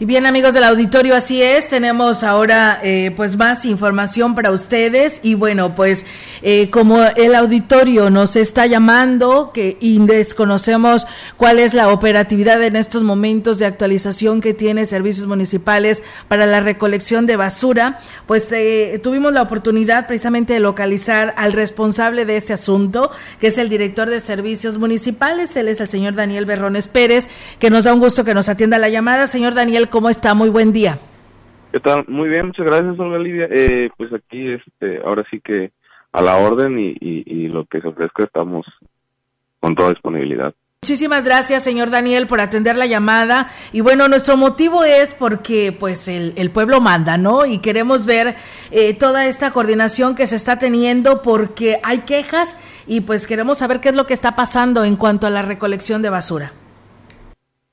[0.00, 5.20] Y bien amigos del auditorio, así es, tenemos ahora eh, pues más información para ustedes.
[5.22, 6.06] Y bueno pues
[6.40, 12.76] eh, como el auditorio nos está llamando que y desconocemos cuál es la operatividad en
[12.76, 18.98] estos momentos de actualización que tiene servicios municipales para la recolección de basura, pues eh,
[19.02, 24.08] tuvimos la oportunidad precisamente de localizar al responsable de este asunto, que es el director
[24.08, 28.24] de servicios municipales, él es el señor Daniel Berrones Pérez, que nos da un gusto
[28.24, 29.26] que nos atienda la llamada.
[29.26, 30.34] Señor Daniel, ¿cómo está?
[30.34, 30.98] Muy buen día.
[31.72, 32.04] ¿Qué tal?
[32.08, 33.46] Muy bien, muchas gracias, Olga Lidia.
[33.50, 35.70] Eh, pues aquí, este, ahora sí que
[36.12, 38.66] a la orden y, y, lo que se ofrezca estamos
[39.60, 40.52] con toda disponibilidad.
[40.82, 43.50] Muchísimas gracias, señor Daniel, por atender la llamada.
[43.70, 47.44] Y bueno, nuestro motivo es porque pues el, el pueblo manda, ¿no?
[47.46, 48.34] Y queremos ver
[48.70, 53.80] eh, toda esta coordinación que se está teniendo porque hay quejas y pues queremos saber
[53.80, 56.52] qué es lo que está pasando en cuanto a la recolección de basura.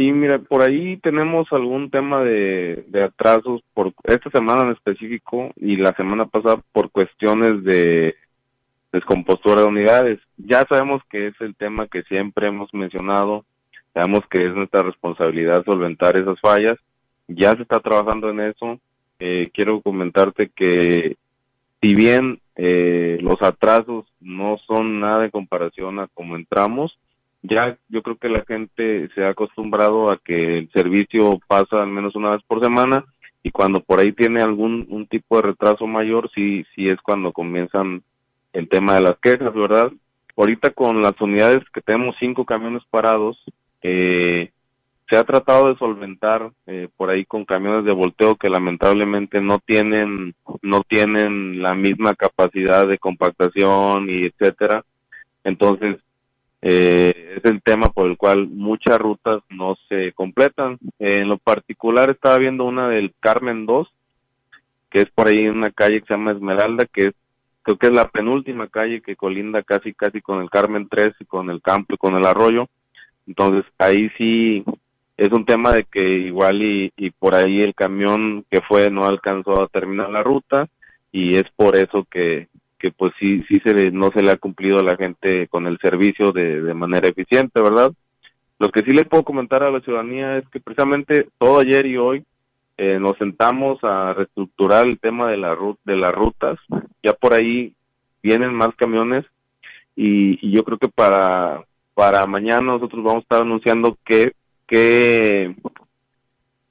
[0.00, 5.76] Sí, mira, por ahí tenemos algún tema de, atrasos por esta semana en específico y
[5.76, 8.16] la semana pasada por cuestiones de
[8.92, 10.18] descompostura de unidades.
[10.38, 13.44] Ya sabemos que es el tema que siempre hemos mencionado,
[13.92, 16.78] sabemos que es nuestra responsabilidad solventar esas fallas,
[17.28, 18.80] ya se está trabajando en eso.
[19.18, 21.18] Eh, quiero comentarte que
[21.82, 26.98] si bien eh, los atrasos no son nada en comparación a cómo entramos,
[27.42, 31.88] ya yo creo que la gente se ha acostumbrado a que el servicio pasa al
[31.88, 33.04] menos una vez por semana
[33.42, 37.32] y cuando por ahí tiene algún un tipo de retraso mayor, sí, sí es cuando
[37.32, 38.02] comienzan
[38.52, 39.90] el tema de las quejas, ¿verdad?
[40.36, 43.42] Ahorita con las unidades que tenemos cinco camiones parados,
[43.82, 44.50] eh,
[45.08, 49.58] se ha tratado de solventar eh, por ahí con camiones de volteo que lamentablemente no
[49.58, 54.84] tienen no tienen la misma capacidad de compactación y etcétera
[55.42, 55.96] entonces
[56.62, 60.78] eh, es el tema por el cual muchas rutas no se completan.
[60.98, 63.88] en lo particular estaba viendo una del Carmen 2,
[64.90, 67.14] que es por ahí en una calle que se llama Esmeralda, que es
[67.62, 71.24] creo que es la penúltima calle que colinda casi casi con el Carmen 3 y
[71.26, 72.68] con el campo y con el arroyo.
[73.26, 74.64] Entonces ahí sí
[75.16, 79.06] es un tema de que igual y, y por ahí el camión que fue no
[79.06, 80.68] alcanzó a terminar la ruta
[81.12, 82.48] y es por eso que,
[82.80, 85.78] que pues sí, sí se no se le ha cumplido a la gente con el
[85.78, 87.92] servicio de, de manera eficiente, ¿verdad?
[88.58, 91.96] Lo que sí le puedo comentar a la ciudadanía es que precisamente todo ayer y
[91.96, 92.24] hoy
[92.76, 95.54] eh, nos sentamos a reestructurar el tema de, la
[95.84, 96.58] de las rutas.
[97.02, 97.74] Ya por ahí
[98.22, 99.26] vienen más camiones
[99.94, 101.62] y, yo creo que para,
[101.94, 104.32] para mañana nosotros vamos a estar anunciando qué,
[104.66, 105.54] qué,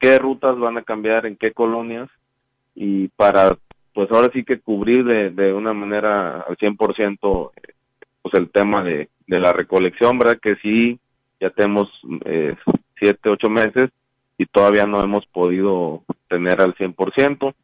[0.00, 2.08] qué rutas van a cambiar en qué colonias
[2.74, 3.56] y para
[3.92, 7.50] pues ahora sí que cubrir de, de una manera al 100%
[8.22, 10.38] pues el tema de, de la recolección, ¿verdad?
[10.40, 10.98] Que sí,
[11.40, 11.88] ya tenemos
[12.24, 12.54] eh,
[12.98, 13.90] siete, ocho meses
[14.38, 17.54] y todavía no hemos podido tener al 100%.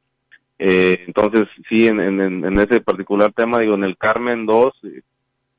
[0.58, 4.74] Eh, entonces, sí, en, en, ese particular tema, digo, en el Carmen 2,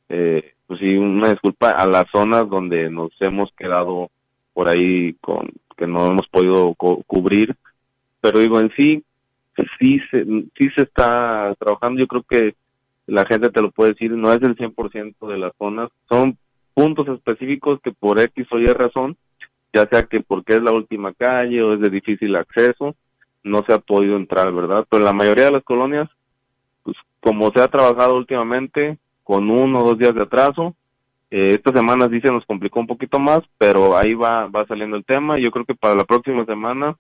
[0.10, 4.12] eh, pues sí, una disculpa a las zonas donde nos hemos quedado
[4.54, 7.56] por ahí con que no hemos podido cubrir,
[8.20, 9.02] pero digo, en sí,
[9.80, 12.00] sí se, sí se está trabajando.
[12.00, 12.56] Yo creo que
[13.08, 15.90] la gente te lo puede decir, no es el 100% de las zonas.
[16.08, 16.38] Son
[16.74, 19.18] puntos específicos que por X o Y razón,
[19.74, 22.96] ya sea que porque es la última calle o es de difícil acceso,
[23.44, 24.86] no se ha podido entrar, ¿verdad?
[24.90, 26.10] Pero la mayoría de las colonias,
[26.84, 30.76] pues como se ha trabajado últimamente, con uno o dos días de atraso,
[31.32, 34.98] eh, esta semana sí se nos complicó un poquito más, pero ahí va, va saliendo
[34.98, 35.38] el tema.
[35.38, 36.96] Yo creo que para la próxima semana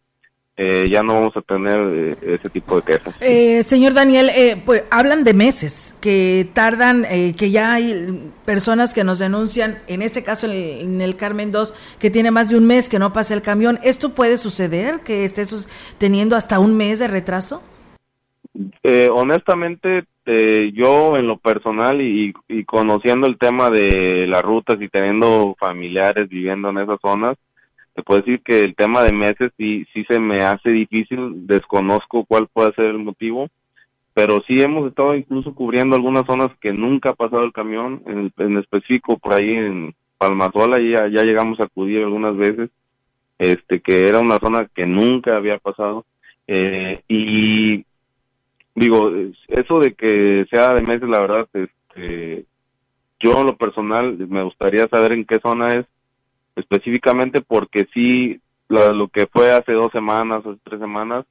[0.62, 3.16] eh, ya no vamos a tener eh, ese tipo de quejas.
[3.22, 4.30] Eh, señor Daniel,
[4.66, 7.06] pues hablan de meses que tardan,
[7.38, 12.09] que ya hay personas que nos denuncian, en este caso en el, Carmen 2, que
[12.09, 13.80] tiene más de un mes que no pasa el camión.
[13.84, 15.44] ¿Esto puede suceder, que esté
[15.97, 17.64] teniendo hasta un mes de retraso?
[19.14, 20.03] honestamente,
[20.73, 26.28] yo en lo personal y, y conociendo el tema de las rutas y teniendo familiares
[26.28, 27.38] viviendo en esas zonas,
[27.99, 32.23] te puedo decir que el tema de meses sí, sí se me hace difícil, desconozco
[32.23, 33.49] cuál puede ser el motivo,
[34.13, 38.31] pero sí hemos estado incluso cubriendo algunas zonas que nunca ha pasado el camión, en,
[38.37, 42.69] en específico por ahí en Palmazola ya, ya llegamos a acudir algunas veces,
[43.37, 46.05] este que era una zona que nunca había pasado,
[46.47, 47.84] eh, y
[48.75, 49.11] digo,
[49.49, 52.46] eso de que sea de meses, la verdad, este,
[53.19, 55.85] yo en lo personal me gustaría saber en qué zona es,
[56.59, 61.26] específicamente porque sí, lo, que fue hace dos semanas, hace tres semanas,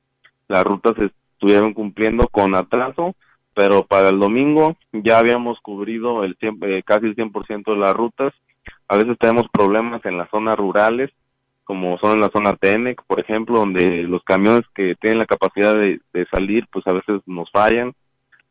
[0.49, 3.15] las rutas estuvieron cumpliendo con atraso,
[3.55, 8.33] pero para el domingo ya habíamos cubrido el eh, casi el 100% de las rutas.
[8.89, 11.11] A veces tenemos problemas en las zonas rurales,
[11.65, 15.75] como son en la zona TENEC, por ejemplo, donde los camiones que tienen la capacidad
[15.75, 17.93] de, salir, pues a veces nos fallan.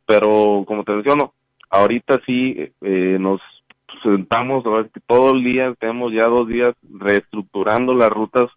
[0.06, 1.33] Pero como te menciono,
[1.69, 3.41] ahorita sí eh, nos
[4.04, 4.63] sentamos
[5.06, 8.50] todo el día, tenemos ya dos días reestructurando las rutas.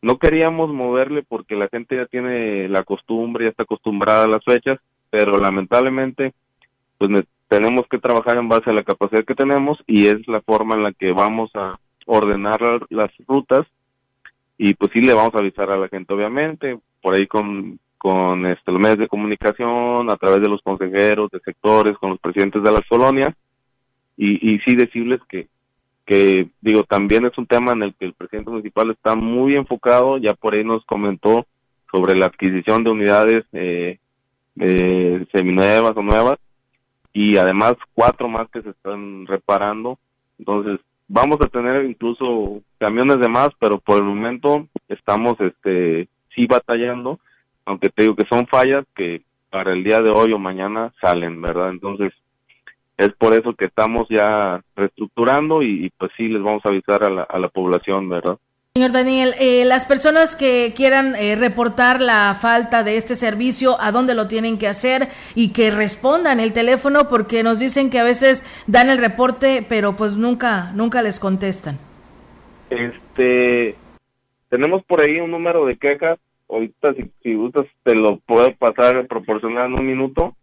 [0.00, 4.44] No queríamos moverle porque la gente ya tiene la costumbre, ya está acostumbrada a las
[4.44, 4.78] fechas,
[5.10, 6.32] pero lamentablemente
[6.98, 10.74] pues tenemos que trabajar en base a la capacidad que tenemos y es la forma
[10.74, 12.60] en la que vamos a ordenar
[12.90, 13.66] las rutas
[14.56, 18.46] y pues sí le vamos a avisar a la gente obviamente por ahí con con
[18.46, 22.62] este, los medios de comunicación a través de los consejeros de sectores con los presidentes
[22.62, 23.34] de las colonias
[24.16, 25.48] y, y sí decirles que
[26.60, 30.34] digo también es un tema en el que el presidente municipal está muy enfocado ya
[30.34, 31.46] por ahí nos comentó
[31.90, 33.98] sobre la adquisición de unidades eh,
[34.58, 36.38] eh, seminuevas o nuevas
[37.12, 39.98] y además cuatro más que se están reparando.
[40.38, 46.46] Entonces vamos a tener incluso camiones de más pero por el momento estamos este sí
[46.46, 47.20] batallando
[47.66, 51.42] aunque te digo que son fallas que para el día de hoy o mañana salen
[51.42, 52.12] verdad entonces
[53.04, 57.10] es por eso que estamos ya reestructurando y, pues sí les vamos a avisar a
[57.10, 58.38] la, a la población, ¿verdad?
[58.74, 63.92] Señor Daniel, eh, las personas que quieran eh, reportar la falta de este servicio, ¿a
[63.92, 65.08] dónde lo tienen que hacer?
[65.34, 69.94] Y que respondan el teléfono porque nos dicen que a veces dan el reporte, pero
[69.94, 71.76] pues nunca, nunca les contestan.
[72.70, 73.76] Este,
[74.48, 76.18] tenemos por ahí un número de quejas.
[76.48, 80.34] Ahorita, si, si gustas, te lo puedo pasar, proporcionar en un minuto.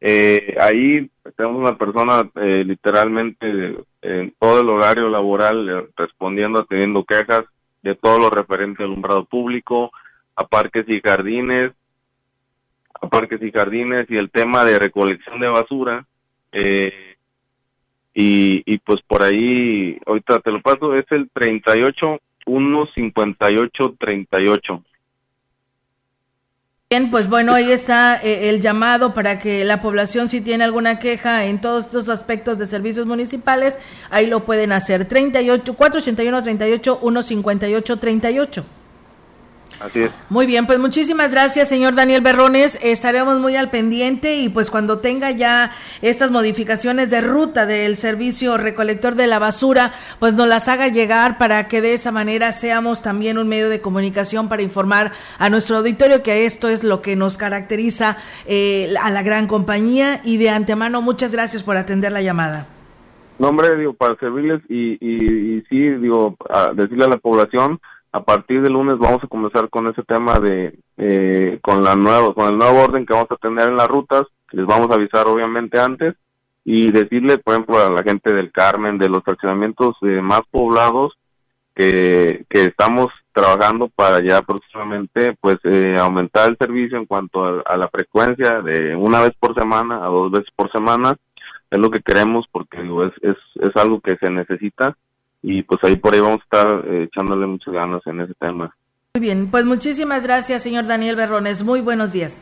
[0.00, 7.04] Eh, ahí tenemos una persona eh, literalmente en todo el horario laboral eh, respondiendo, teniendo
[7.04, 7.44] quejas
[7.82, 9.90] de todo lo referente al alumbrado público,
[10.36, 11.72] a parques y jardines,
[13.00, 16.06] a parques y jardines y el tema de recolección de basura.
[16.52, 17.16] Eh,
[18.14, 24.84] y, y pues por ahí, ahorita te lo paso, es el 38 1 58 38.
[26.92, 30.98] Bien, pues bueno, ahí está eh, el llamado para que la población si tiene alguna
[30.98, 33.78] queja en todos estos aspectos de servicios municipales,
[34.10, 35.04] ahí lo pueden hacer.
[35.04, 38.64] 38 481 38 158 38.
[39.80, 40.12] Así es.
[40.28, 42.78] Muy bien, pues muchísimas gracias, señor Daniel Berrones.
[42.84, 45.72] Estaremos muy al pendiente y pues cuando tenga ya
[46.02, 51.38] estas modificaciones de ruta del servicio recolector de la basura, pues nos las haga llegar
[51.38, 55.78] para que de esa manera seamos también un medio de comunicación para informar a nuestro
[55.78, 60.50] auditorio que esto es lo que nos caracteriza eh, a la gran compañía y de
[60.50, 62.66] antemano muchas gracias por atender la llamada.
[63.38, 66.36] No, hombre, digo, para servirles y, y, sí, digo,
[66.74, 67.80] decirle a la población
[68.12, 72.34] a partir del lunes vamos a comenzar con ese tema de eh, con la nueva
[72.34, 75.28] con el nuevo orden que vamos a tener en las rutas les vamos a avisar
[75.28, 76.14] obviamente antes
[76.64, 81.16] y decirle por ejemplo a la gente del Carmen de los fraccionamientos eh, más poblados
[81.74, 87.76] que, que estamos trabajando para ya próximamente pues eh, aumentar el servicio en cuanto a,
[87.76, 91.16] la frecuencia de una vez por semana a dos veces por semana
[91.70, 93.36] es lo que queremos porque es, es,
[93.68, 94.96] es algo que se necesita
[95.42, 98.74] y pues ahí por ahí vamos a estar eh, echándole muchas ganas en ese tema.
[99.14, 101.64] Muy bien, pues muchísimas gracias, señor Daniel Berrones.
[101.64, 102.40] Muy buenos días.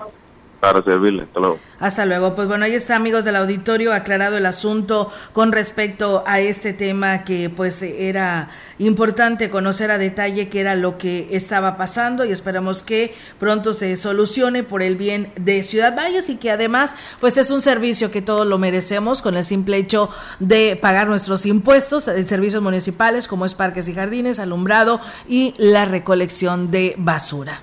[0.60, 1.58] Para servirle, hasta luego.
[1.78, 2.34] Hasta luego.
[2.34, 7.22] Pues bueno, ahí está, amigos del auditorio, aclarado el asunto con respecto a este tema
[7.22, 8.50] que pues era
[8.80, 13.96] importante conocer a detalle qué era lo que estaba pasando y esperamos que pronto se
[13.96, 18.22] solucione por el bien de Ciudad Valles y que además pues es un servicio que
[18.22, 20.10] todos lo merecemos con el simple hecho
[20.40, 25.84] de pagar nuestros impuestos en servicios municipales como es parques y jardines, alumbrado y la
[25.84, 27.62] recolección de basura.